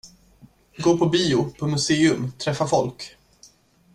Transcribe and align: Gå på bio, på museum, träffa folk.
Gå 0.77 0.97
på 0.97 1.05
bio, 1.05 1.53
på 1.59 1.67
museum, 1.67 2.31
träffa 2.39 2.67
folk. 2.67 3.17